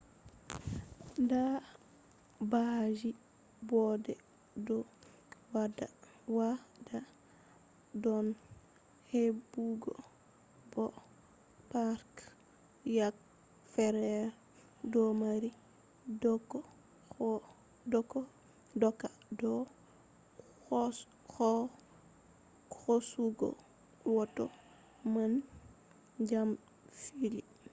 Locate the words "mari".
15.21-15.49